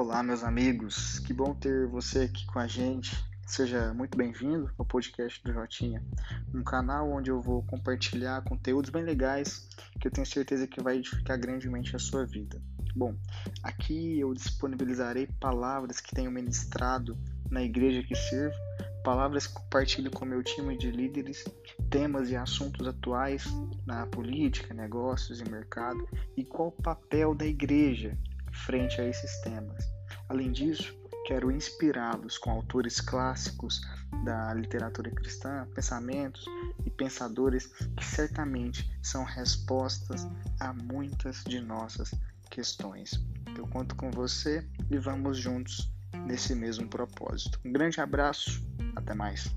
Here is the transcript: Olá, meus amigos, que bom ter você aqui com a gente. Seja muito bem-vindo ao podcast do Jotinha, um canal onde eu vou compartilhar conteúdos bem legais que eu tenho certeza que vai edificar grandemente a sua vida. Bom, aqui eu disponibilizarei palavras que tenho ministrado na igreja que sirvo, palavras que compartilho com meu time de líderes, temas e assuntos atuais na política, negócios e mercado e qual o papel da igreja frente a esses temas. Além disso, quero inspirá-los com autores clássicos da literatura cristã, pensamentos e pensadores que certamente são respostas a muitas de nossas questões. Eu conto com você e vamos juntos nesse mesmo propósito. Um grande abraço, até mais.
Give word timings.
Olá, 0.00 0.22
meus 0.22 0.42
amigos, 0.42 1.18
que 1.18 1.34
bom 1.34 1.54
ter 1.54 1.86
você 1.86 2.20
aqui 2.20 2.46
com 2.46 2.58
a 2.58 2.66
gente. 2.66 3.22
Seja 3.46 3.92
muito 3.92 4.16
bem-vindo 4.16 4.72
ao 4.78 4.84
podcast 4.86 5.44
do 5.44 5.52
Jotinha, 5.52 6.02
um 6.54 6.62
canal 6.62 7.10
onde 7.10 7.30
eu 7.30 7.38
vou 7.38 7.62
compartilhar 7.64 8.42
conteúdos 8.44 8.88
bem 8.88 9.02
legais 9.02 9.68
que 10.00 10.08
eu 10.08 10.10
tenho 10.10 10.26
certeza 10.26 10.66
que 10.66 10.82
vai 10.82 10.96
edificar 10.96 11.38
grandemente 11.38 11.94
a 11.94 11.98
sua 11.98 12.24
vida. 12.24 12.58
Bom, 12.96 13.14
aqui 13.62 14.18
eu 14.18 14.32
disponibilizarei 14.32 15.28
palavras 15.38 16.00
que 16.00 16.14
tenho 16.14 16.30
ministrado 16.30 17.14
na 17.50 17.62
igreja 17.62 18.02
que 18.02 18.14
sirvo, 18.14 18.56
palavras 19.04 19.48
que 19.48 19.52
compartilho 19.52 20.10
com 20.10 20.24
meu 20.24 20.42
time 20.42 20.78
de 20.78 20.90
líderes, 20.90 21.44
temas 21.90 22.30
e 22.30 22.36
assuntos 22.36 22.88
atuais 22.88 23.44
na 23.84 24.06
política, 24.06 24.72
negócios 24.72 25.42
e 25.42 25.50
mercado 25.50 26.08
e 26.38 26.42
qual 26.42 26.68
o 26.68 26.82
papel 26.82 27.34
da 27.34 27.44
igreja 27.44 28.16
frente 28.52 29.00
a 29.00 29.04
esses 29.06 29.40
temas. 29.40 29.89
Além 30.30 30.52
disso, 30.52 30.96
quero 31.26 31.50
inspirá-los 31.50 32.38
com 32.38 32.52
autores 32.52 33.00
clássicos 33.00 33.80
da 34.24 34.54
literatura 34.54 35.10
cristã, 35.10 35.66
pensamentos 35.74 36.44
e 36.86 36.90
pensadores 36.90 37.66
que 37.96 38.04
certamente 38.04 38.88
são 39.02 39.24
respostas 39.24 40.28
a 40.60 40.72
muitas 40.72 41.42
de 41.42 41.60
nossas 41.60 42.12
questões. 42.48 43.20
Eu 43.58 43.66
conto 43.66 43.96
com 43.96 44.08
você 44.12 44.64
e 44.88 44.98
vamos 44.98 45.36
juntos 45.36 45.92
nesse 46.26 46.54
mesmo 46.54 46.86
propósito. 46.88 47.58
Um 47.64 47.72
grande 47.72 48.00
abraço, 48.00 48.64
até 48.94 49.12
mais. 49.14 49.52